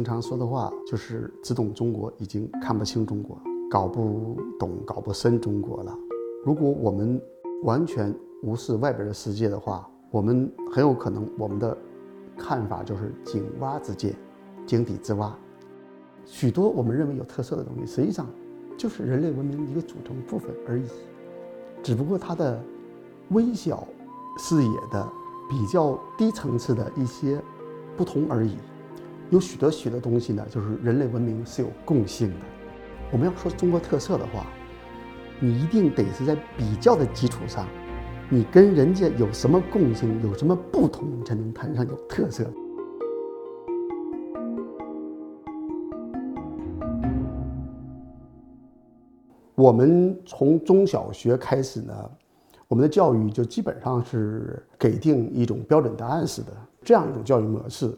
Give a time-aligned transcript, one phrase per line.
[0.00, 3.38] 经常说的话，就是只懂中国已经看不清中国，
[3.70, 5.94] 搞不懂、搞不深中国了。
[6.42, 7.20] 如果我们
[7.64, 11.76] 完全无视外边的世界的话，我们很有可能我们的
[12.38, 14.16] 看法就是井蛙之见，
[14.64, 15.36] 井底之蛙。
[16.24, 18.26] 许多我们认为有特色的东西，实际上
[18.78, 20.88] 就是人类文明的一个组成部分而已，
[21.82, 22.58] 只不过它的
[23.32, 23.86] 微小
[24.38, 25.06] 视野的
[25.50, 27.38] 比较低层次的一些
[27.98, 28.56] 不同而已。
[29.30, 32.36] 有许多许多东西呢，就是人类文明是有共性的。
[33.12, 34.44] 我们要说中国特色的话，
[35.38, 37.64] 你一定得是在比较的基础上，
[38.28, 42.44] 你跟人家有什么共性，有什么不同，才能谈上有特色。
[49.54, 51.94] 我们从中小学开始呢，
[52.66, 56.48] 我们的教育就基本上是给定一种标准答案式的
[56.82, 57.96] 这样一种教育模式。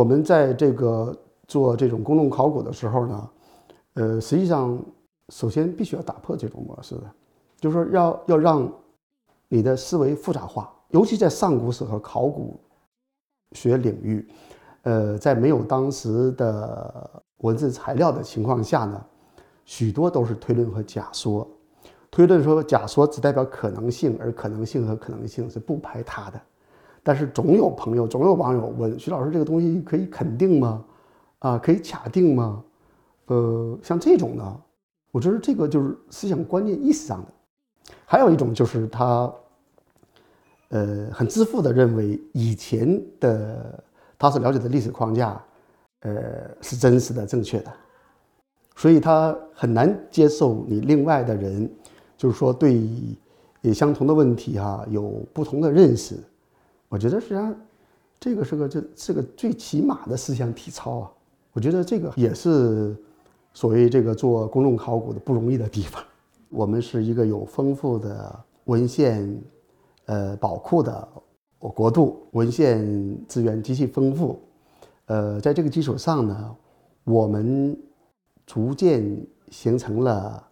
[0.00, 1.14] 我们在这个
[1.46, 3.30] 做这种公众考古的时候呢，
[3.92, 4.82] 呃，实际上
[5.28, 7.02] 首先必须要打破这种模式的，
[7.58, 8.72] 就是说要要让
[9.46, 12.58] 你的思维复杂化，尤其在上古史和考古
[13.52, 14.26] 学领域，
[14.84, 19.04] 呃，在没有当时的文字材料的情况下呢，
[19.66, 21.46] 许多都是推论和假说。
[22.10, 26.40] 推论说假说只代表可能性，而可能性和可能性是不排他的。
[27.02, 30.84] 但是总有朋友，总有网友问徐老师：“这个东西可以肯定吗？
[31.38, 32.62] 啊，可以卡定吗？”
[33.26, 34.60] 呃，像这种呢，
[35.12, 37.28] 我觉得这个就是思想观念意识上的。
[38.04, 39.32] 还有一种就是他，
[40.68, 43.82] 呃，很自负的认为以前的
[44.18, 45.42] 他所了解的历史框架，
[46.00, 47.72] 呃，是真实的、正确的，
[48.76, 51.70] 所以他很难接受你另外的人，
[52.16, 52.86] 就是说对
[53.62, 56.16] 也相同的问题哈有不同的认识。
[56.90, 57.54] 我觉得实际上，
[58.18, 61.12] 这个是个这是个最起码的思想体操啊！
[61.52, 62.96] 我觉得这个也是
[63.54, 66.02] 所谓这个做公众考古的不容易的地方。
[66.48, 69.40] 我们是一个有丰富的文献
[70.06, 71.08] 呃宝库的
[71.60, 74.42] 我国度，文献资源极其丰富。
[75.06, 76.56] 呃，在这个基础上呢，
[77.04, 77.78] 我们
[78.44, 80.44] 逐渐形成了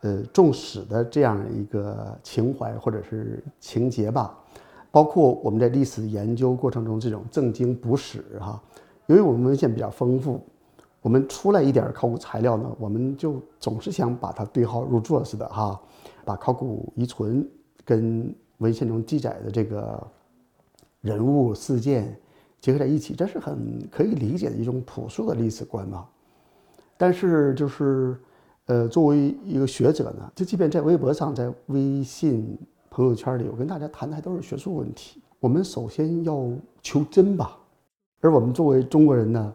[0.00, 4.36] 呃重史的这样一个情怀或者是情节吧。
[4.96, 8.58] 包括我们在历史研究过程中这种正经补史哈，
[9.08, 10.40] 由于我们文献比较丰富，
[11.02, 15.78] 我们出来一点考古材料呢，我们就总是想把它对号入座似的哈，
[16.24, 17.46] 把考古遗存
[17.84, 20.02] 跟文献中记载的这个
[21.02, 22.18] 人物事件
[22.58, 26.06] 结合在一起，这是很可以理解的一种朴素的历史观嘛。
[26.96, 28.18] 但是就是，
[28.64, 32.58] 呃，作为一个学者呢，就即便在微博上，在微信。
[32.96, 35.20] 朋友圈里，我跟大家谈的还都是学术问题。
[35.38, 37.58] 我们首先要求真吧，
[38.22, 39.54] 而我们作为中国人呢，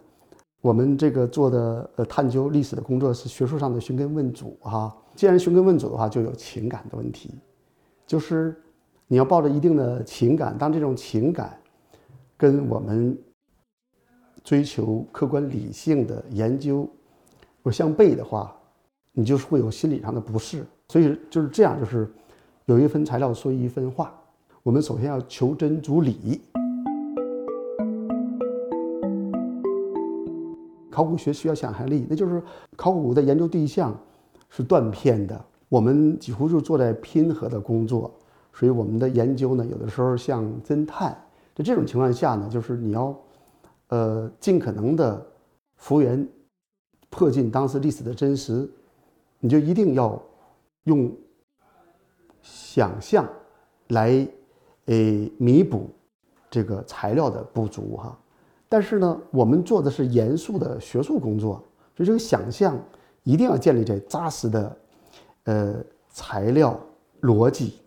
[0.60, 4.96] 我们这个做的呃探究历史的工作是学术上的寻根问祖哈。
[5.16, 7.34] 既然寻根问祖的话，就有情感的问题，
[8.06, 8.54] 就是
[9.08, 11.58] 你要抱着一定的情感，当这种情感
[12.36, 13.18] 跟我们
[14.44, 16.88] 追求客观理性的研究
[17.60, 18.56] 不相悖的话，
[19.10, 20.64] 你就是会有心理上的不适。
[20.90, 22.08] 所以就是这样，就是。
[22.66, 24.14] 有一份材料说一分话，
[24.62, 26.40] 我们首先要求真逐理。
[30.88, 32.40] 考古学需要想象力，那就是
[32.76, 33.92] 考古的研究对象
[34.48, 38.08] 是断片的，我们几乎就做在拼合的工作，
[38.52, 41.10] 所以我们的研究呢，有的时候像侦探。
[41.56, 43.14] 在这种情况下呢，就是你要，
[43.88, 45.26] 呃，尽可能的
[45.74, 46.26] 复原、
[47.10, 48.70] 破近当时历史的真实，
[49.40, 50.22] 你就一定要
[50.84, 51.10] 用。
[52.42, 53.28] 想象，
[53.88, 54.26] 来，
[54.86, 54.94] 呃，
[55.38, 55.90] 弥补
[56.50, 58.18] 这个材料的不足哈。
[58.68, 61.62] 但是呢，我们做的是严肃的学术工作，
[61.96, 62.78] 所以这个想象
[63.22, 64.76] 一定要建立在扎实的，
[65.44, 65.74] 呃，
[66.08, 66.78] 材料
[67.20, 67.80] 逻辑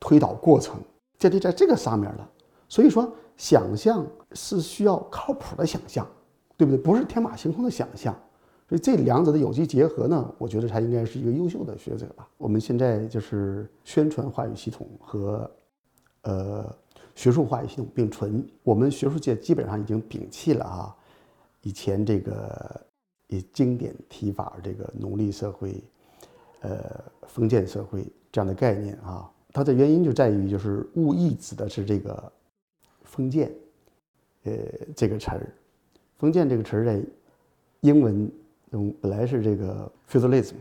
[0.00, 0.80] 推导过程
[1.18, 2.30] 建立在这个上面了。
[2.68, 6.06] 所以说，想象是需要靠谱的想象，
[6.56, 6.80] 对不对？
[6.80, 8.14] 不是天马行空的想象。
[8.68, 12.28] 所以这两者的有机结合呢，我觉得他应该是一个优秀的学者吧。
[12.36, 15.50] 我们现在就是宣传话语系统和，
[16.20, 16.76] 呃，
[17.14, 18.46] 学术话语系统并存。
[18.62, 20.94] 我们学术界基本上已经摒弃了啊，
[21.62, 22.78] 以前这个
[23.28, 25.82] 以经典提法这个奴隶社会，
[26.60, 29.30] 呃，封建社会这样的概念啊。
[29.50, 32.30] 它的原因就在于就是物意指的是这个
[33.04, 33.50] 封建，
[34.42, 34.52] 呃，
[34.94, 35.50] 这个词儿，
[36.18, 37.02] 封建这个词儿在
[37.80, 38.30] 英文。
[38.72, 40.54] 嗯，本来是这个 feudalism，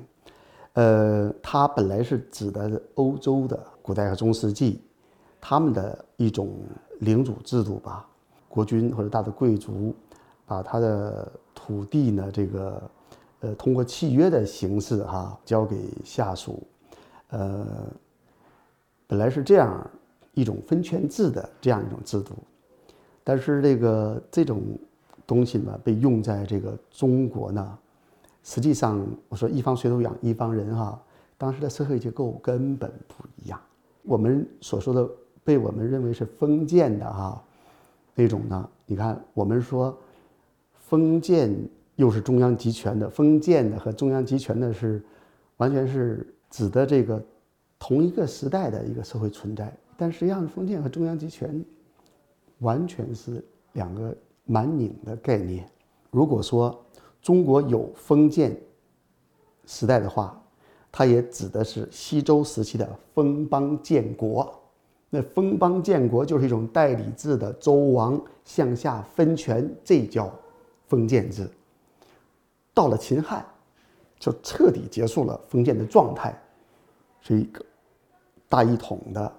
[0.74, 4.82] 呃，它本来是指的欧洲的古代和中世纪，
[5.42, 6.50] 他们的一种
[7.00, 8.08] 领主制度吧，
[8.48, 9.94] 国君或者大的贵族，
[10.46, 12.82] 把他的土地呢，这个
[13.42, 16.64] 呃通过契约的形式哈交给下属，
[17.30, 17.68] 呃，
[19.06, 19.86] 本来是这样
[20.34, 22.34] 一种分权制的这样一种制度，
[23.24, 24.62] 但是这个这种
[25.26, 27.78] 东西呢被用在这个中国呢，
[28.48, 30.98] 实际上我说一方水土养一方人哈，
[31.38, 33.60] 当时的社会结构根本不一样。
[34.04, 35.06] 我们所说的
[35.44, 37.44] 被我们认为是封建的哈
[38.16, 39.96] 那种呢，你看我们说
[40.80, 41.54] 封建
[41.98, 45.04] 又是中央集权的，封建的和中央集权的是
[45.58, 47.22] 完全是指的这个。
[47.80, 51.64] 同一个时代的一个社会存在，但实际上封建和中央集权
[52.58, 55.70] 完全是两个蛮拧的概念。
[56.10, 56.76] 如果说
[57.22, 58.56] 中国有封建
[59.66, 60.42] 时代的话，
[60.92, 64.54] 它也指的是西周时期的封邦建国。
[65.10, 70.30] 那封邦建国就是一种代理制的周王向下分权，这叫
[70.88, 71.50] 封建制。
[72.74, 73.46] 到了秦汉，
[74.20, 76.38] 就彻底结束了封建的状态。
[77.22, 77.66] 是一个
[78.48, 79.36] 大一统的，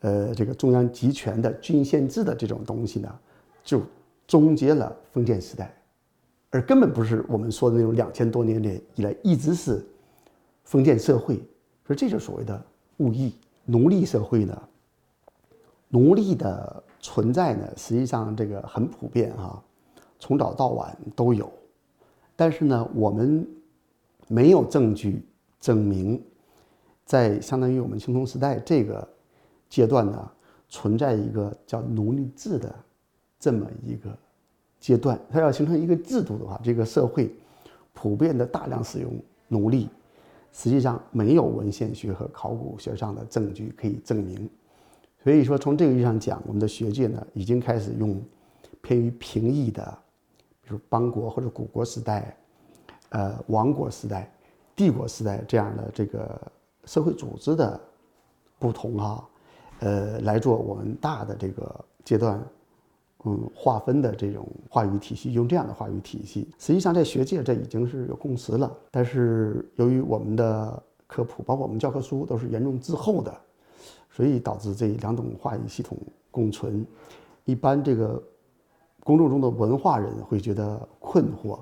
[0.00, 3.18] 呃，这个中央集权的郡县制的这种东西呢，
[3.62, 3.80] 就
[4.26, 5.74] 终结了封建时代，
[6.50, 9.84] 而根本不是我们说的那种两千多年来以来一直是
[10.64, 11.36] 封建社会，
[11.86, 12.60] 所以这就是所谓的
[12.98, 14.62] 物役奴隶社会呢。
[15.88, 19.62] 奴隶的存在呢，实际上这个很普遍啊，
[20.18, 21.52] 从早到晚都有，
[22.36, 23.44] 但是呢，我们
[24.28, 25.24] 没有证据
[25.60, 26.22] 证明。
[27.04, 29.08] 在相当于我们青铜时代这个
[29.68, 30.30] 阶段呢，
[30.68, 32.72] 存在一个叫奴隶制的
[33.36, 34.16] 这么一个
[34.80, 35.20] 阶段。
[35.30, 37.32] 它要形成一个制度的话，这个社会
[37.92, 39.12] 普遍的大量使用
[39.46, 39.88] 奴隶，
[40.52, 44.50] 实际上没有文献学和考古学上的证据可以证明。
[45.22, 48.20] 所以说，从这个意义上讲，我们的学界呢已经开始用
[48.80, 49.98] 偏于平易的，
[50.62, 52.36] 比如邦国或者古国时代、
[53.10, 54.32] 呃王国时代、
[54.74, 56.40] 帝国时代这样的这个。
[56.86, 57.78] 社会组织的
[58.58, 59.28] 不同哈，
[59.80, 62.42] 呃，来做我们大的这个阶段，
[63.24, 68.74] 嗯，划分的这种话语体系，用这样的话语体系，实际上在学界这已经是有共识了。
[68.90, 73.34] 但是由于我们的科普，包括我们教科书都是严重滞后的，
[74.10, 75.98] 所以导致这两种话语系统
[76.30, 76.86] 共存。
[77.44, 78.22] 一般这个
[79.04, 81.58] 公众中的文化人会觉得困惑，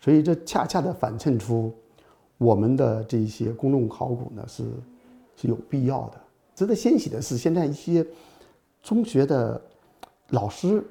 [0.00, 1.72] 所以这恰恰的反衬出。
[2.38, 4.64] 我们的这些公众考古呢是
[5.36, 6.20] 是有必要的。
[6.56, 8.04] 值得欣喜的是，现在一些
[8.82, 9.60] 中学的
[10.30, 10.84] 老师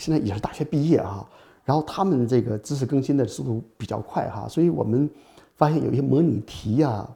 [0.00, 1.28] 现在也是大学毕业哈，
[1.64, 5.08] 然后他们这个知识更新的速度比较快哈，所以我们
[5.56, 7.08] 发现有一些模拟题呀，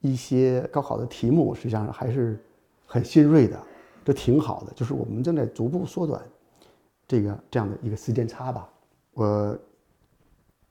[0.00, 2.42] 一些高考的题目实际上还是
[2.86, 3.60] 很新锐的，
[4.04, 4.72] 这挺好的。
[4.72, 6.22] 就是我们正在逐步缩短
[7.06, 8.66] 这个这样的一个时间差吧。
[9.12, 9.58] 我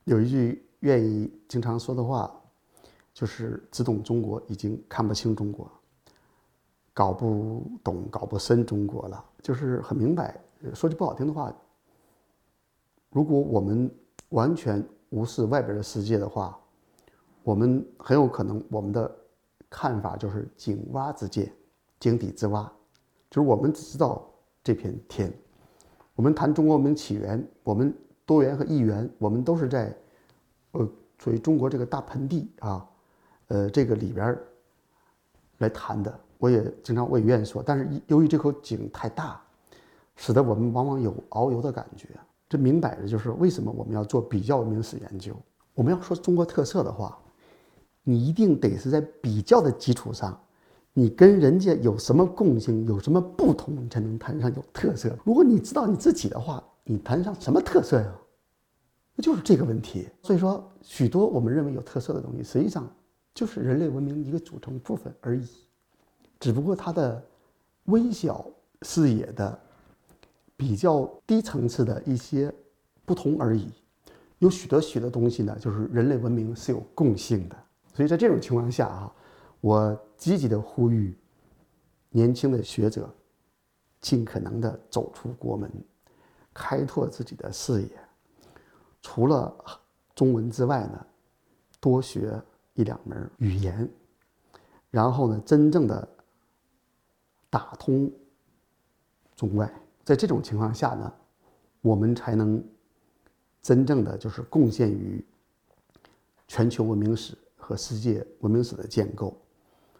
[0.04, 2.34] 有一句愿意经常说的话。
[3.12, 5.70] 就是只懂中国，已经看不清中国，
[6.94, 9.22] 搞不懂、搞不深中国了。
[9.42, 10.40] 就是很明白，
[10.74, 11.52] 说句不好听的话，
[13.10, 13.90] 如果我们
[14.30, 16.58] 完全无视外边的世界的话，
[17.42, 19.10] 我们很有可能我们的
[19.68, 21.52] 看法就是井蛙之见，
[21.98, 22.70] 井底之蛙，
[23.30, 24.28] 就是我们只知道
[24.62, 25.32] 这片天。
[26.14, 27.94] 我们谈中国文明起源，我们
[28.26, 29.96] 多元和一元，我们都是在
[30.72, 32.86] 呃，属于中国这个大盆地啊。
[33.48, 34.38] 呃，这个里边
[35.58, 39.42] 来谈的，我也经常我也愿意说，但是由于这口井太大，
[40.20, 42.08] 使得我们往往有遨游的感觉。
[42.46, 45.34] 这明摆着就是为什么我们要做比较文明史研究。
[45.72, 47.18] 我们要说中国特色的话，
[48.04, 50.38] 你一定得是在比较的基础上，
[50.92, 55.16] 你跟人家有什么共性，有什么不同，你才能谈上有特色。
[55.24, 58.12] 如果你知道你自己的话，你谈上什么特色呀？
[59.16, 60.06] 那就是这个问题。
[60.22, 62.86] 所以说，许多我们认为有特色的东西，实际上。
[63.32, 65.46] 就是人类文明一个组成部分而已，
[66.40, 67.24] 只不过它的
[67.84, 68.44] 微小
[68.82, 69.58] 视野的
[70.60, 72.54] 比较低层次的一些
[73.06, 73.72] 不同而已。
[74.40, 77.56] 有许多许多东西呢，就是人类文明是有共性的。
[77.94, 79.10] 所以在这种情况下啊，
[79.62, 81.16] 我积极的呼吁
[82.10, 83.08] 年轻的学者
[84.02, 85.72] 尽可能的走出国门，
[86.52, 87.90] 开拓自己的视野。
[89.00, 89.50] 除了
[90.14, 91.06] 中文之外呢，
[91.80, 92.38] 多学。
[92.74, 93.86] 一两门语言，
[94.90, 96.08] 然后呢，真正的
[97.50, 98.10] 打通
[99.36, 99.70] 中外，
[100.10, 101.12] 在这种情况下呢，
[101.82, 102.60] 我们才能
[103.62, 105.24] 真正的就是贡献于
[106.48, 109.40] 全球文明史和世界文明史的建构。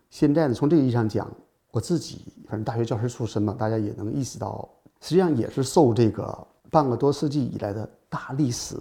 [0.08, 1.32] 现在呢，从这个意义上讲，
[1.70, 4.68] 我自己反正大学教师出身嘛，大家也能意识到，
[5.00, 8.76] 实际上也是受这个半个多世纪以来的大历史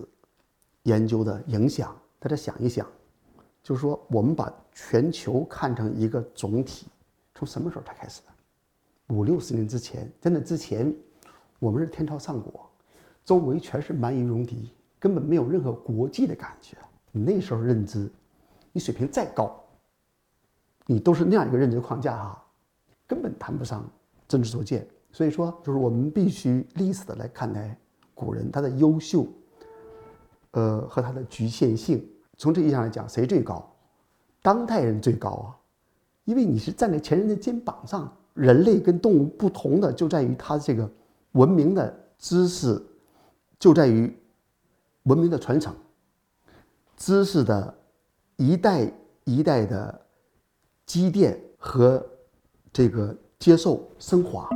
[0.82, 2.88] 研究的影响，大家想一想，
[3.62, 6.88] 就是说我们把全球看成一个总体，
[7.36, 9.14] 从什么时候才开始的？
[9.16, 10.92] 五六十年之前，在那之前，
[11.60, 12.70] 我们是天朝上国，
[13.26, 16.78] 周围全是蛮夷戎狄，根本没有任何国际的感觉。
[17.12, 18.10] 你那时候认知，
[18.72, 19.62] 你水平再高，
[20.86, 22.46] 你都是那样一个认知框架哈，
[23.06, 23.88] 根本谈不上
[24.28, 24.88] 真知灼见。
[25.12, 27.78] 所以说，就是我们必须历史的来看待
[28.16, 29.28] 古人他的优秀，
[30.52, 32.08] 呃和他的局限性。
[32.38, 33.70] 从这意义上来讲，谁最高？
[34.42, 35.58] 当代人最高啊，
[36.24, 38.16] 因为你是站在前人的肩膀上。
[38.36, 40.90] 人类跟动物不同的就在于他这个
[41.34, 42.82] 文明的知识，
[43.60, 44.12] 就在于
[45.04, 45.76] 文明的传承，
[46.98, 47.74] 知识的
[48.38, 48.92] 一代
[49.26, 50.02] 一代的
[50.86, 52.04] 积淀和
[52.74, 54.50] 这个接受升华。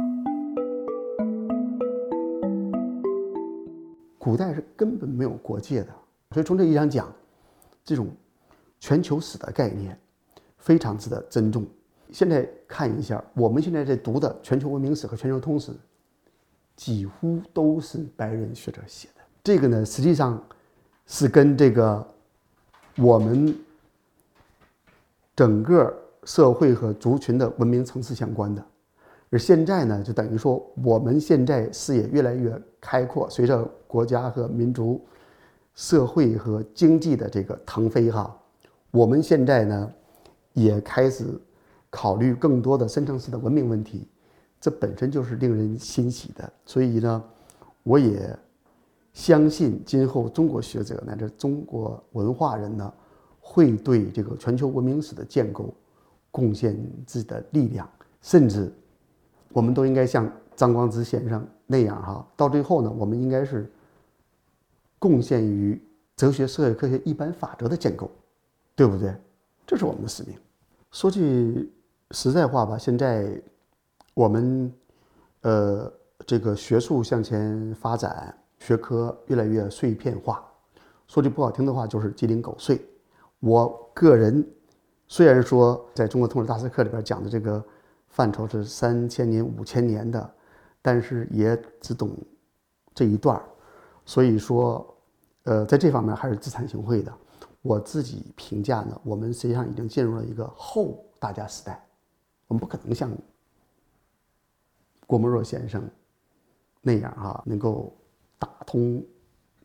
[4.17, 5.89] 古代是根本没有国界的，
[6.31, 7.13] 所以从这意义上讲，
[7.83, 8.07] 这种
[8.79, 9.99] 全球史的概念
[10.57, 11.65] 非常值得尊重。
[12.11, 15.71] 现在看一下，我们现在在读的全球文明史和全球通史，
[16.75, 19.21] 几乎都是白人学者写的。
[19.43, 20.41] 这个呢，实际上
[21.05, 22.05] 是跟这个
[22.97, 23.55] 我们
[25.35, 28.63] 整个社会和族群的文明层次相关的。
[29.29, 35.03] 而现在呢，就等于说，我们现在视野越来越开阔，随着国家和民族、
[35.73, 38.39] 社会和经济的这个腾飞，哈，
[38.91, 39.91] 我们现在呢，
[40.53, 41.25] 也开始
[41.89, 44.07] 考虑更多的深层次的文明问题，
[44.63, 46.53] 这本身就是令人欣喜的。
[46.65, 47.21] 所以呢，
[47.83, 48.33] 我也
[49.11, 52.93] 相信今后中国学者乃至中国文化人呢，
[53.41, 55.73] 会对这个全球文明史的建构
[56.31, 56.73] 贡献
[57.05, 57.89] 自己的力量，
[58.21, 58.71] 甚至。
[59.49, 63.69] 我们都应该像张光直先生那样哈，到最后呢，我们应该是
[64.97, 65.79] 贡献于
[66.15, 68.09] 哲学、社会科学一般法则的建构，
[68.75, 69.13] 对不对？
[69.67, 70.33] 这是我们的使命。
[70.91, 71.69] 说句
[72.11, 73.39] 实在话吧，现在
[74.13, 74.73] 我们
[75.41, 75.91] 呃
[76.25, 80.43] 这个学术向前发展，学科越来越碎片化。
[81.07, 82.83] 说句不好听的话，就是鸡零狗碎。
[83.39, 84.45] 我个人
[85.07, 87.63] 虽然说在中国通史大师课里边讲的这个。
[88.15, 90.33] 范畴是三千年、五千年的，
[90.83, 92.11] 但是也只懂
[92.93, 93.41] 这一段，
[94.05, 94.95] 所以说，
[95.45, 97.11] 呃，在这方面还是自惭形秽的。
[97.63, 101.83] 我自己评价呢，我们实际上已经进入了一个后大家时代，
[102.45, 103.09] 我们不可能像
[105.13, 105.87] 郭沫若先生
[106.81, 107.95] 那样哈，能够
[108.39, 109.05] 打通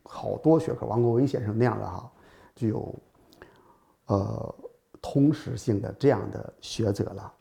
[0.03, 2.11] 好多学科，王国维先生那样的哈，
[2.55, 2.93] 具有
[4.05, 4.55] 呃
[5.01, 7.33] 通识性的这样的学者了。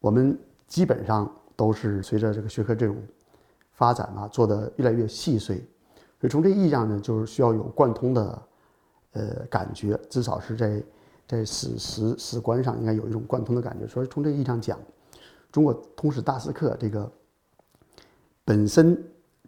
[0.00, 2.96] 我们基本上都是随着这个学科这种
[3.72, 5.58] 发展啊，做的越来越细碎，
[6.18, 8.42] 所以从这意义上呢，就是需要有贯通的
[9.12, 10.82] 呃感觉，至少是在
[11.28, 13.86] 在史实史观上应该有一种贯通的感觉。
[13.86, 14.78] 所以从这意义上讲，
[15.52, 17.12] 中国通史大师课这个
[18.44, 19.02] 本身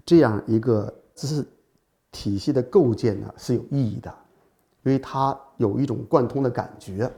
[0.04, 1.46] 这样一个知识
[2.10, 4.14] 体系的构建呢是有意义的，
[4.84, 7.10] 因为它有一种贯通的感觉。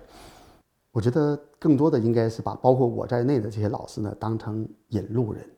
[0.91, 5.49] 我觉得更多的应该是把包括我在内的这些老师呢当成引路人，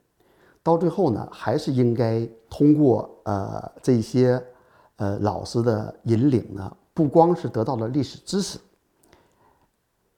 [0.63, 4.43] 到最后呢，还是应该通过呃这些
[4.97, 8.59] 呃老师的引领呢，不光是得到了历史知识，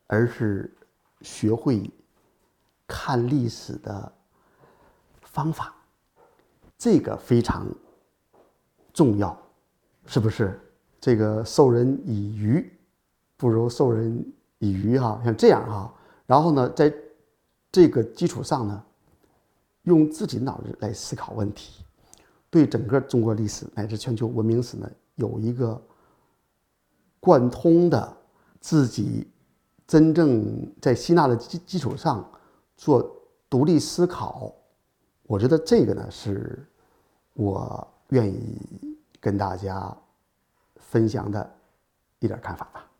[0.08, 0.74] 而是
[1.20, 1.88] 学会
[2.88, 4.12] 看历史的
[5.20, 5.76] 方法，
[6.82, 7.64] 这个非常
[8.92, 9.38] 重要，
[10.06, 10.60] 是不是？
[11.00, 12.68] 这个授人以鱼，
[13.36, 14.24] 不如授人。
[14.58, 15.92] 以渔哈，像这样哈，
[16.24, 16.94] 然后呢，在
[17.72, 18.84] 这个基础上呢，
[19.82, 21.84] 用自己脑子来思考问题，
[22.48, 25.82] 对整个中国历史乃至全球文明史呢，有一个
[27.18, 28.16] 贯通的
[28.60, 29.26] 自己
[29.84, 32.24] 真正在吸纳的基基础上
[32.76, 33.04] 做
[33.50, 34.54] 独立思考，
[35.24, 36.64] 我觉得这个呢，是
[37.34, 38.58] 我愿意
[39.20, 39.96] 跟大家
[40.76, 41.54] 分享的
[42.18, 42.91] 一点看法吧。